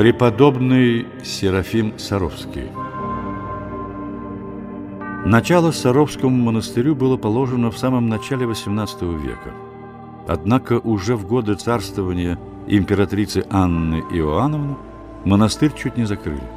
[0.00, 2.70] Преподобный Серафим Саровский
[5.26, 9.52] Начало Саровскому монастырю было положено в самом начале XVIII века.
[10.26, 14.78] Однако уже в годы царствования императрицы Анны Иоанновны
[15.26, 16.48] монастырь чуть не закрыли.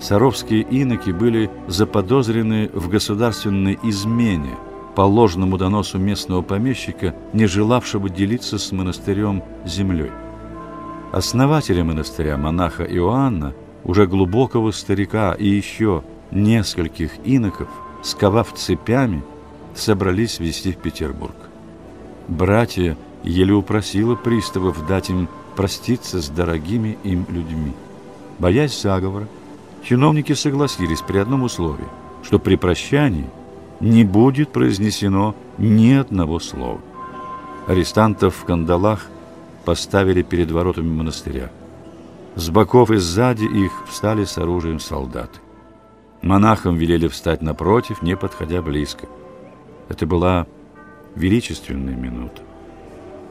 [0.00, 4.56] Саровские иноки были заподозрены в государственной измене
[4.96, 10.10] по ложному доносу местного помещика, не желавшего делиться с монастырем землей.
[11.14, 13.54] Основателя монастыря, монаха Иоанна,
[13.84, 17.68] уже глубокого старика и еще нескольких иноков,
[18.02, 19.22] сковав цепями,
[19.76, 21.36] собрались везти в Петербург.
[22.26, 27.74] Братья еле упросила приставов дать им проститься с дорогими им людьми.
[28.40, 29.28] Боясь заговора,
[29.84, 31.86] чиновники согласились при одном условии,
[32.24, 33.30] что при прощании
[33.78, 36.80] не будет произнесено ни одного слова.
[37.68, 39.06] Арестантов в кандалах
[39.64, 41.50] поставили перед воротами монастыря.
[42.36, 45.40] С боков и сзади их встали с оружием солдаты.
[46.22, 49.06] Монахам велели встать напротив, не подходя близко.
[49.88, 50.46] Это была
[51.14, 52.42] величественная минута.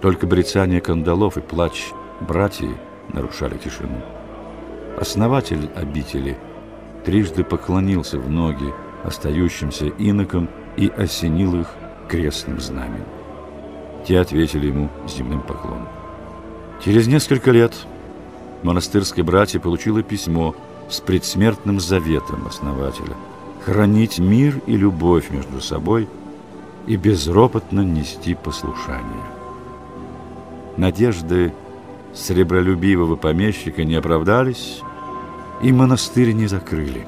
[0.01, 2.77] Только брецание кандалов и плач братьев
[3.11, 4.01] нарушали тишину.
[4.97, 6.37] Основатель обители
[7.03, 8.73] трижды поклонился в ноги
[9.03, 11.67] остающимся инокам и осенил их
[12.07, 13.05] крестным знаменем.
[14.07, 16.02] Те ответили ему земным поклоном.
[16.83, 17.73] Через несколько лет
[18.61, 20.53] монастырские братья получили письмо
[20.89, 23.15] с предсмертным заветом основателя
[23.63, 26.09] хранить мир и любовь между собой
[26.85, 29.23] и безропотно нести послушание.
[30.75, 31.53] Надежды
[32.13, 34.81] сребролюбивого помещика не оправдались,
[35.61, 37.07] и монастырь не закрыли.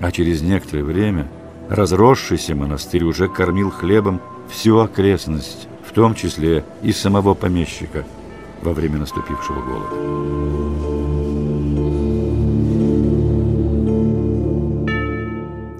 [0.00, 1.26] А через некоторое время
[1.68, 8.04] разросшийся монастырь уже кормил хлебом всю окрестность, в том числе и самого помещика–
[8.62, 9.96] во время наступившего голода.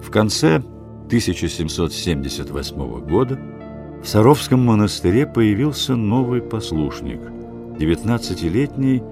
[0.03, 0.57] В конце
[1.07, 3.39] 1778 года
[4.03, 7.21] в Саровском монастыре появился новый послушник,
[7.79, 9.03] 19-летний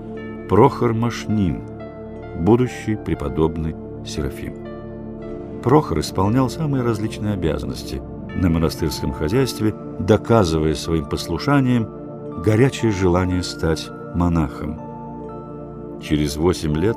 [0.49, 1.63] Прохор Машнин,
[2.41, 3.75] будущий преподобный
[4.07, 4.55] Серафим.
[5.63, 8.03] Прохор исполнял самые различные обязанности
[8.35, 11.89] на монастырском хозяйстве, доказывая своим послушанием
[12.45, 14.79] горячее желание стать монахом.
[16.03, 16.97] Через восемь лет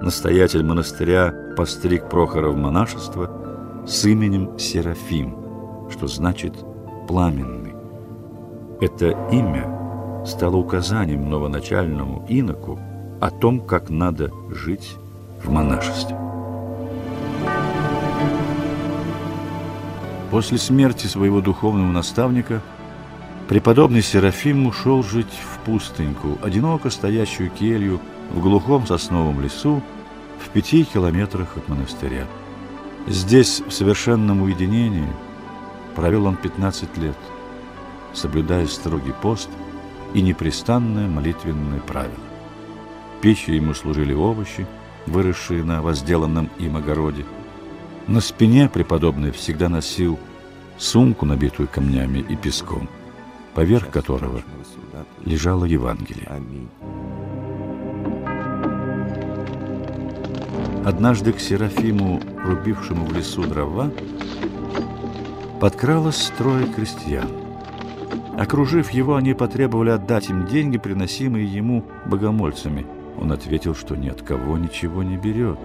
[0.00, 5.36] настоятель монастыря постриг Прохора в монашество с именем Серафим,
[5.90, 6.54] что значит
[7.08, 7.74] «пламенный».
[8.80, 12.78] Это имя стало указанием новоначальному иноку
[13.20, 14.96] о том, как надо жить
[15.42, 16.16] в монашестве.
[20.30, 22.62] После смерти своего духовного наставника–
[23.50, 28.00] Преподобный Серафим ушел жить в пустыньку, одиноко стоящую келью
[28.32, 29.82] в глухом сосновом лесу
[30.38, 32.28] в пяти километрах от монастыря.
[33.08, 35.12] Здесь, в совершенном уединении,
[35.96, 37.16] провел он 15 лет,
[38.12, 39.48] соблюдая строгий пост
[40.14, 42.14] и непрестанное молитвенное правило.
[43.20, 44.64] Пищей ему служили овощи,
[45.06, 47.24] выросшие на возделанном им огороде.
[48.06, 50.20] На спине преподобный всегда носил
[50.78, 52.88] сумку, набитую камнями и песком–
[53.54, 54.42] поверх которого
[55.24, 56.28] лежало Евангелие.
[60.84, 63.90] Однажды к Серафиму, рубившему в лесу дрова,
[65.60, 67.28] подкралось трое крестьян.
[68.38, 72.86] Окружив его, они потребовали отдать им деньги, приносимые ему богомольцами.
[73.20, 75.58] Он ответил, что ни от кого ничего не берет.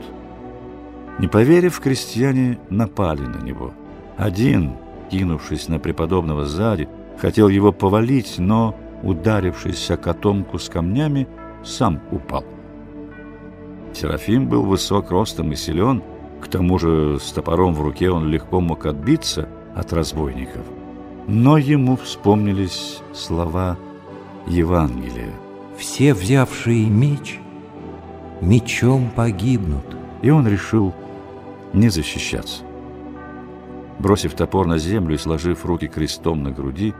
[1.19, 3.73] Не поверив, крестьяне напали на него.
[4.17, 4.73] Один,
[5.09, 11.27] кинувшись на преподобного сзади, Хотел его повалить, но, ударившись о котомку с камнями,
[11.63, 12.43] сам упал.
[13.93, 16.03] Серафим был высок ростом и силен,
[16.41, 20.65] к тому же с топором в руке он легко мог отбиться от разбойников.
[21.27, 23.77] Но ему вспомнились слова
[24.45, 25.31] Евангелия.
[25.77, 27.39] «Все, взявшие меч,
[28.41, 29.85] мечом погибнут».
[30.21, 30.93] И он решил
[31.73, 32.64] не защищаться.
[33.99, 36.93] Бросив топор на землю и сложив руки крестом на груди,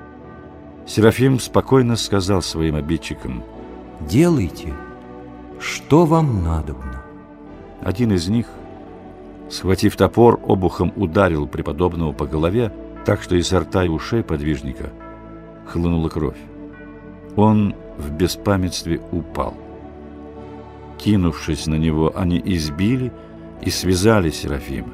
[0.88, 3.44] Серафим спокойно сказал своим обидчикам,
[4.02, 4.74] «Делайте,
[5.60, 7.02] что вам надобно».
[7.82, 8.48] Один из них,
[9.50, 12.72] схватив топор, обухом ударил преподобного по голове,
[13.04, 14.92] так что из рта и ушей подвижника
[15.68, 16.38] хлынула кровь.
[17.36, 19.56] Он в беспамятстве упал.
[20.98, 23.12] Кинувшись на него, они избили
[23.62, 24.94] и связали Серафима.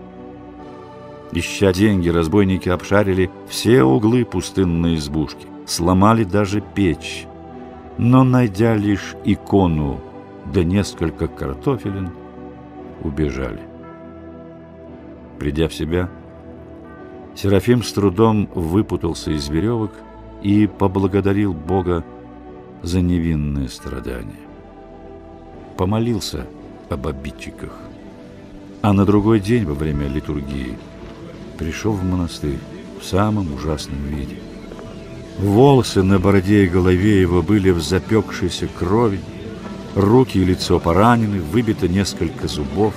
[1.33, 7.25] Ища деньги, разбойники обшарили все углы пустынной избушки сломали даже печь,
[7.97, 9.99] но, найдя лишь икону
[10.53, 12.11] да несколько картофелин,
[13.03, 13.61] убежали.
[15.39, 16.09] Придя в себя,
[17.35, 19.91] Серафим с трудом выпутался из веревок
[20.41, 22.03] и поблагодарил Бога
[22.81, 24.35] за невинное страдание.
[25.77, 26.45] Помолился
[26.89, 27.71] об обидчиках.
[28.81, 30.77] А на другой день во время литургии
[31.61, 32.57] пришел в монастырь
[32.99, 34.37] в самом ужасном виде.
[35.37, 39.19] Волосы на бороде и голове его были в запекшейся крови,
[39.95, 42.95] руки и лицо поранены, выбито несколько зубов,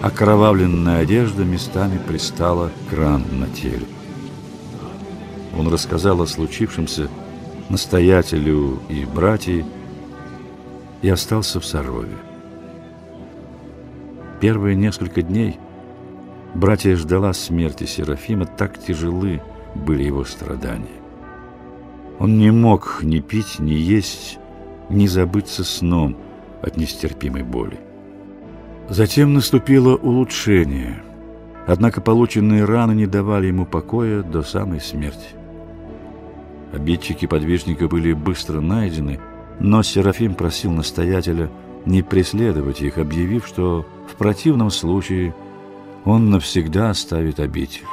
[0.00, 3.86] окровавленная одежда местами пристала к ран на теле.
[5.56, 7.08] Он рассказал о случившемся
[7.68, 9.66] настоятелю и братьям
[11.02, 12.16] и остался в Сарове.
[14.40, 15.58] Первые несколько дней
[16.58, 19.40] братья ждала смерти Серафима, так тяжелы
[19.74, 20.86] были его страдания.
[22.18, 24.38] Он не мог ни пить, ни есть,
[24.90, 26.16] ни забыться сном
[26.60, 27.78] от нестерпимой боли.
[28.88, 31.02] Затем наступило улучшение,
[31.66, 35.36] однако полученные раны не давали ему покоя до самой смерти.
[36.72, 39.20] Обидчики подвижника были быстро найдены,
[39.60, 41.50] но Серафим просил настоятеля
[41.86, 45.34] не преследовать их, объявив, что в противном случае
[46.08, 47.84] он навсегда оставит обитель.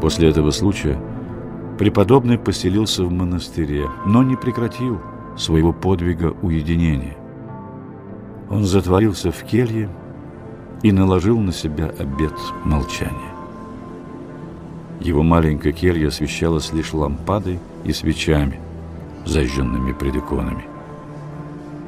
[0.00, 1.00] После этого случая
[1.78, 5.00] преподобный поселился в монастыре, но не прекратил
[5.36, 7.16] своего подвига уединения.
[8.50, 9.88] Он затворился в келье
[10.82, 12.34] и наложил на себя обет
[12.64, 13.32] молчания.
[15.00, 18.58] Его маленькая келья освещалась лишь лампадой и свечами,
[19.24, 20.64] зажженными пред иконами.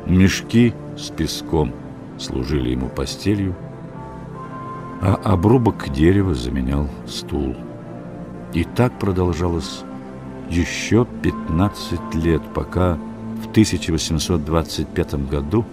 [0.06, 1.72] Мешки с песком
[2.18, 3.54] служили ему постелью,
[5.00, 7.56] а обрубок дерева заменял стул.
[8.52, 9.82] И так продолжалось
[10.48, 12.98] еще 15 лет, пока
[13.42, 15.64] в 1825 году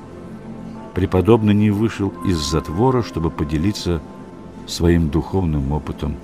[0.94, 4.02] преподобный не вышел из затвора, чтобы поделиться
[4.66, 6.16] своим духовным опытом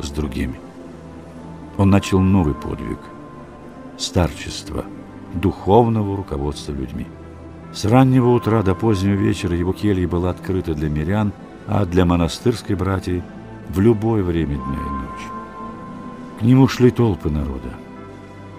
[0.00, 0.58] с другими.
[1.78, 2.98] Он начал новый подвиг–
[3.98, 4.84] старчество,
[5.34, 7.06] духовного руководства людьми.
[7.72, 11.32] С раннего утра до позднего вечера его келья была открыта для мирян,
[11.66, 13.22] а для монастырской братьи–
[13.68, 15.28] в любое время дня и ночи.
[16.38, 17.70] К нему шли толпы народа.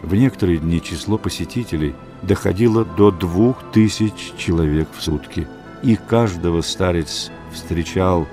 [0.01, 5.47] В некоторые дни число посетителей доходило до двух тысяч человек в сутки,
[5.81, 8.27] и каждого старец встречал,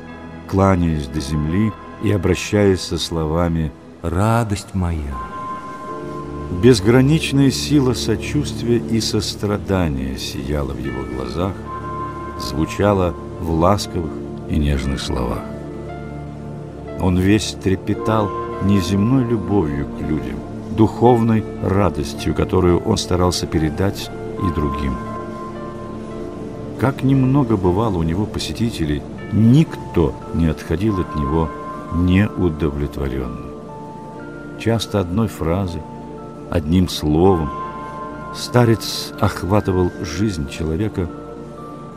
[0.49, 1.73] кланяясь до земли
[2.03, 3.73] и обращаясь со словами
[4.03, 5.30] «Радость моя».
[6.51, 11.55] Безграничная сила сочувствия и сострадания сияла в его глазах,
[12.39, 14.11] звучала в ласковых
[14.51, 15.43] и нежных словах.
[17.01, 18.29] Он весь трепетал
[18.65, 20.37] неземной любовью к людям,
[20.77, 24.97] духовной радостью, которую он старался передать и другим.
[26.79, 29.03] Как немного бывало у него посетителей,
[29.33, 31.49] никто не отходил от него
[31.95, 33.51] неудовлетворенным.
[34.59, 35.81] Часто одной фразой,
[36.51, 37.49] одним словом
[38.35, 41.09] старец охватывал жизнь человека,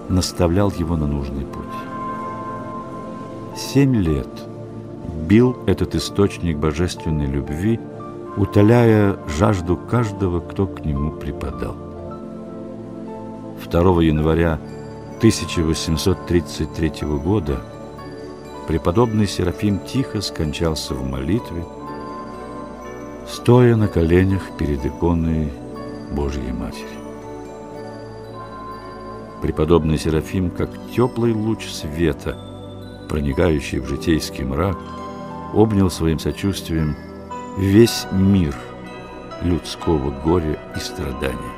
[0.10, 1.64] наставлял его на нужный путь.
[3.58, 4.28] Семь лет
[5.28, 7.80] бил этот источник божественной любви,
[8.38, 11.76] утоляя жажду каждого, кто к нему припадал.
[13.72, 14.60] 2 января
[15.18, 17.62] 1833 года
[18.68, 21.66] преподобный Серафим тихо скончался в молитве,
[23.34, 25.52] стоя на коленях перед иконой
[26.12, 26.86] Божьей Матери.
[29.42, 32.38] Преподобный Серафим, как теплый луч света,
[33.10, 34.78] проникающий в житейский мрак,
[35.52, 36.96] обнял своим сочувствием
[37.58, 38.56] весь мир
[39.42, 41.58] людского горя и страдания.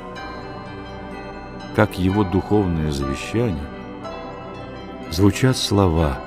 [1.76, 3.68] Как его духовное завещание
[5.10, 6.18] звучат слова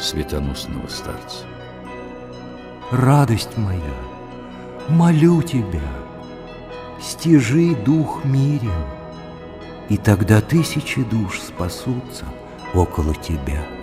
[0.00, 1.44] светоносного старца.
[2.92, 4.07] Радость моя,
[4.88, 5.82] молю тебя,
[7.00, 8.84] стяжи дух мирен,
[9.88, 12.24] и тогда тысячи душ спасутся
[12.74, 13.77] около тебя.